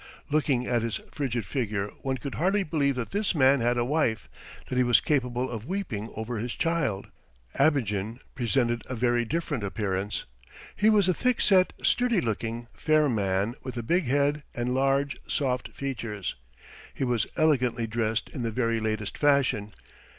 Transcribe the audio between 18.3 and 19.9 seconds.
in the very latest fashion.